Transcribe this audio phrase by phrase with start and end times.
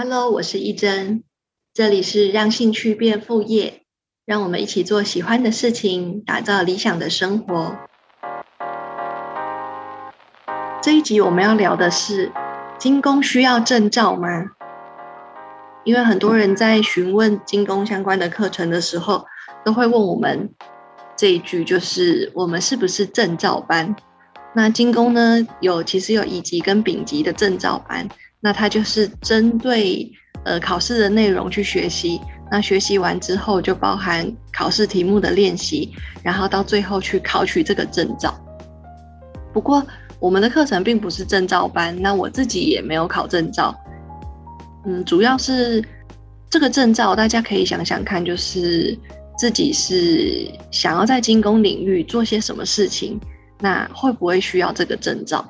[0.00, 1.24] Hello，我是一真，
[1.74, 3.82] 这里是让兴趣变副业，
[4.24, 7.76] 让我们一起做喜欢的事情，打造理想的生活。
[10.80, 12.30] 这一集我们要聊的是，
[12.78, 14.28] 金工需要证照吗？
[15.82, 19.26] 因为很多人在询问金工相关的课程的时候，
[19.64, 20.54] 都会问我们
[21.16, 23.96] 这一句，就是我们是不是证照班？
[24.54, 28.08] 那金工呢，有其实有乙级跟丙级的证照班。
[28.40, 30.10] 那它就是针对
[30.44, 32.20] 呃考试的内容去学习，
[32.50, 35.92] 那学习完之后就包含考试题目的练习，
[36.22, 38.38] 然后到最后去考取这个证照。
[39.52, 39.84] 不过
[40.20, 43.74] 我们的课程并不是证照班，那我自己也没有考证照。
[44.86, 45.84] 嗯，主要是
[46.48, 48.96] 这个证照，大家可以想想看，就是
[49.36, 53.20] 自己是想要在精工领域做些什么事情，
[53.60, 55.44] 那会不会需要这个证照？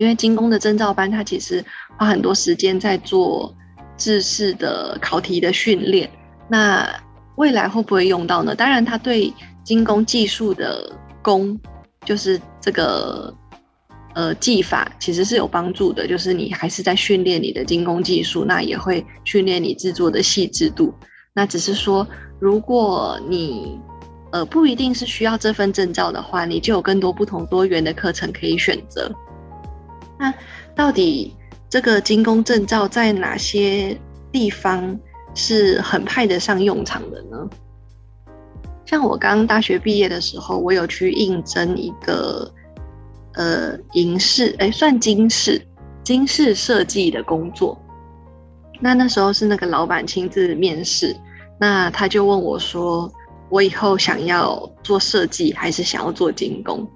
[0.00, 1.62] 因为精工的证照班，它其实
[1.98, 3.54] 花很多时间在做
[3.98, 6.10] 制式的考题的训练。
[6.48, 6.88] 那
[7.36, 8.54] 未来会不会用到呢？
[8.54, 9.30] 当然，它对
[9.62, 11.60] 精工技术的工，
[12.06, 13.32] 就是这个
[14.14, 16.08] 呃技法，其实是有帮助的。
[16.08, 20.94] 就是你还是在训练你的精工技术，那也会训练你制作的细致度。
[21.34, 22.08] 那只是说，
[22.40, 23.78] 如果你
[24.32, 29.12] 呃不一定是需要这份证照的话，你就有更多不同多元的课程可以选择。
[30.20, 30.32] 那
[30.76, 31.34] 到底
[31.70, 33.98] 这个精工证照在哪些
[34.30, 35.00] 地方
[35.34, 37.48] 是很派得上用场的呢？
[38.84, 42.52] 像我刚大学毕业的时候，我有去应征一个
[43.34, 45.64] 呃银饰，哎，算金饰，
[46.04, 47.80] 金饰设计的工作。
[48.80, 51.16] 那那时候是那个老板亲自面试，
[51.58, 53.10] 那他就问我说
[53.48, 56.86] ：“我以后想要做设计，还是想要做金工？”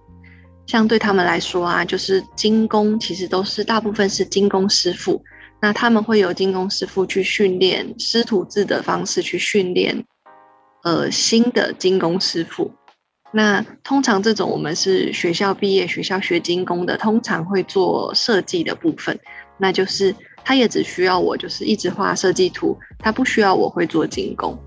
[0.66, 5.22] 像对他们来说啊，就是精工其实都是大部分是精工师傅，
[5.60, 10.04] 那他们会有精工师傅去训练师徒制的方式去训练，
[10.82, 12.72] 呃新的精工师傅。
[13.30, 19.18] 那通常这种我们是学校毕业，学校学精工的，通常会做设计的部分，
[19.58, 20.14] 那就是
[20.44, 24.58] 他也只需要我就是一直画设计图，他不需要我会做精工。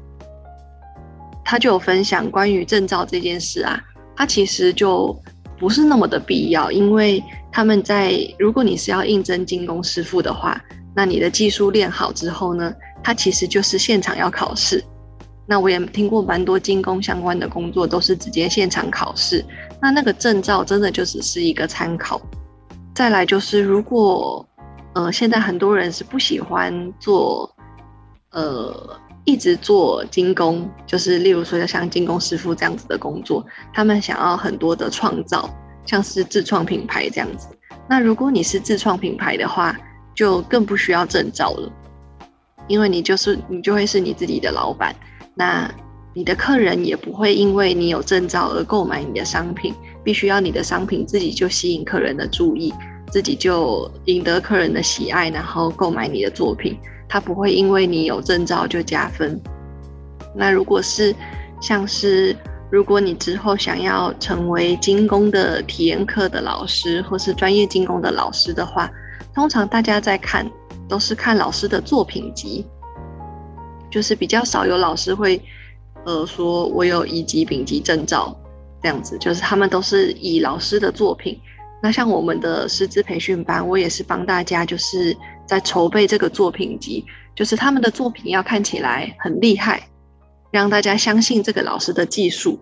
[1.43, 3.81] 他就有分享关于证照这件事啊，
[4.15, 5.19] 他其实就。
[5.59, 10.59] 不是那么的必要，因为他们在如果你是要应征精工师傅的话，
[10.95, 12.73] 那你的技术练好之后呢，
[13.03, 14.83] 它其实就是现场要考试。
[15.45, 19.43] 那我也听过蛮多精工相关的工作都是直接现场考试，
[19.81, 22.21] 那那个证照真的就只是一个参考。
[22.93, 24.47] 再来就是如果
[24.93, 27.49] 呃现在很多人是不喜欢做
[28.31, 28.99] 呃。
[29.27, 35.49] 一直做精工，就是例如说像精工师傅这样子的工作，他们想要很多的创造，
[35.85, 37.49] 像是自创品牌这样子。
[37.89, 39.77] 那如果你是自创品牌的话，
[40.15, 41.69] 就更不需要证照了，
[42.69, 44.95] 因为你就是你就会是你自己的老板，
[45.35, 45.69] 那
[46.13, 52.73] 你的客人也不会因为你有证照而购买你的商品，必须要你的商品自己就吸引客人的注意，
[53.11, 56.79] 自己就赢得客人的喜爱，然后购买你的作品。
[57.07, 59.39] 他不会因为你有证照就加分。
[60.35, 61.15] 那如果是
[61.61, 62.35] 像是
[62.69, 68.91] 如果你之后想要成为精工的体验课的老师，或是专业精工的老师的话，
[69.33, 70.45] 通常大家在看
[70.87, 72.65] 都是看老师的作品集，
[73.89, 75.41] 就是比较少有老师会
[76.05, 78.37] 呃说我有乙级、丙级证照
[78.83, 81.39] 这样子，就是他们都是以老师的作品。
[81.81, 85.15] 那像我们的师资培训班，我也是帮大家就是
[85.47, 89.81] 在筹备这个作品集，就是他们的作品要看起来很厉害，
[90.51, 92.59] 让大家相信这个老师的技术，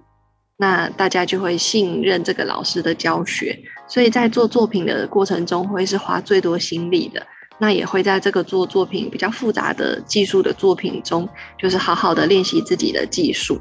[0.55, 3.59] 那大家就会信任这个老师的教学。
[3.87, 7.25] 所以在做作品的过程中，会是花最多心力的。
[7.57, 13.59] 那也会在这个做作品比较复杂的技术的作品中，就是好好的练习自己的技术。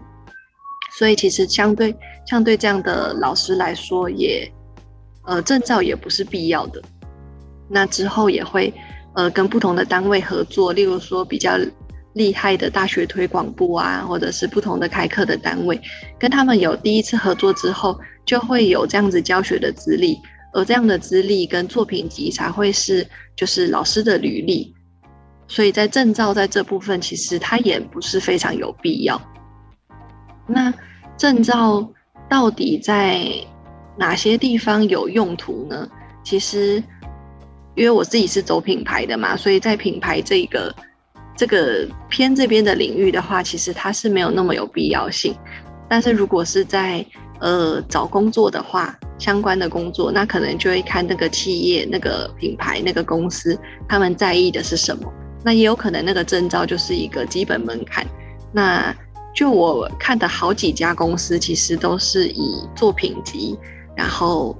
[0.98, 1.94] 所以其实相对
[2.26, 4.50] 相对这样的老师来说，也。
[5.26, 6.82] 呃，证照也不是必要的。
[7.66, 8.70] 那之后也会，
[9.14, 11.56] 呃，跟不同的单位合作，例如说比较
[12.14, 15.80] 厉害的大学推广部啊，或者是不同的开课的单位，
[16.18, 20.18] 跟他们有第一次合作之后，就会有这样子教学的资历，
[20.52, 23.06] 而这样的资历跟作品集才会是
[23.36, 24.74] 就是老师的履历。
[25.48, 29.20] 所以在证照在这部分，其实它也不是非常有必要。
[30.46, 30.72] 那
[31.16, 31.88] 证照
[32.28, 33.26] 到底在？
[33.96, 35.88] 哪些地方有用途呢？
[36.24, 36.82] 其实，
[37.74, 40.74] 因为我自己是走品牌的嘛，所以在品牌这个
[41.36, 45.34] 这个偏这边的领域的话，其实它是没有那么有必要性。
[45.88, 47.04] 但是如果是在
[47.40, 55.12] 呃找工作的话，相关的工作，那可能就会看那个企业、那个品牌、那个公司他们在意的是什么。
[55.44, 58.06] 那也有可能那个证照就是一个基本门槛。
[58.52, 58.94] 那
[59.34, 63.58] 就我看的好几家公司，其实都是以作品集，
[63.96, 64.56] 然后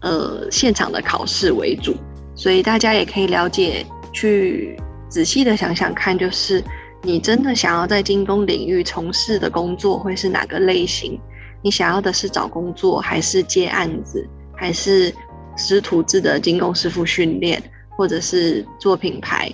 [0.00, 1.96] 呃现场的考试为主，
[2.40, 3.84] 所以大家也可以了解，
[4.14, 4.74] 去
[5.10, 6.64] 仔细的想想看，就是
[7.02, 11.20] 你真的想要在精工领域从事的工作会是哪个类型？
[11.60, 14.26] 你想要的是找工作，还是接案子，
[14.56, 15.12] 还是
[15.54, 19.52] 师徒制的精工师傅训练，或者是做品牌？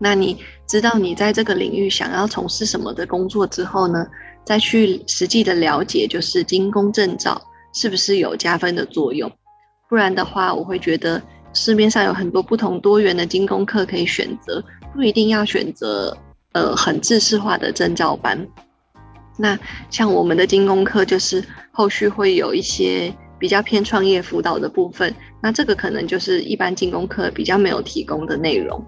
[0.00, 0.36] 那你
[0.66, 4.04] 知道你在这个领域想要从事什么的工作之后呢？
[4.44, 7.40] 再去实际的了解，就是精工证照
[7.72, 9.30] 是不是有加分的作用？
[9.88, 11.22] 不然的话，我会觉得
[11.54, 14.62] 市面上有很多不同多元的精工课可以选择，
[14.92, 16.14] 不一定要选择
[16.52, 18.46] 呃很制式化的证照班。
[19.38, 19.58] 那
[19.88, 21.42] 像我们的精工课，就是
[21.72, 28.84] 后续会有一些比较偏创业辅导的部分，那这个可能就是一般精工课比较没有提供的内容。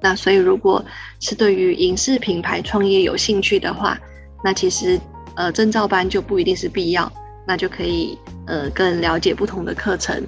[0.00, 0.84] 那所以，如果
[1.20, 3.98] 是对于影视品牌创业有兴趣的话，
[4.44, 5.00] 那其实
[5.34, 7.10] 呃证照班就不一定是必要，
[7.46, 10.22] 那就可以呃更了解不同的课程，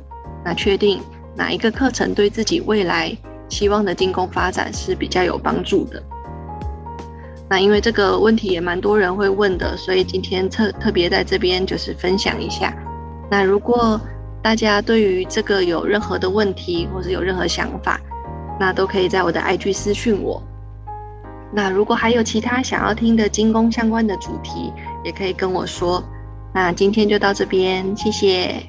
[0.44, 1.00] 那确定
[1.36, 3.16] 哪一个课程对自己未来
[3.48, 6.02] 希望的进攻发展是比较有帮助的。
[7.48, 12.74] 那因为这个问题也蛮多人会问的，所以今天特特别在这边就是分享一下。
[13.30, 14.00] 那如果
[14.42, 18.00] 大家对于这个有任何的问题，或是有任何想法，
[18.58, 20.42] 那都可以在我的 IG 私讯我。
[21.52, 24.72] 那如果还有其他想要听的精工相关的主题，
[25.04, 26.02] 也可以跟我说。
[26.52, 28.60] 那今天就到这边，谢谢。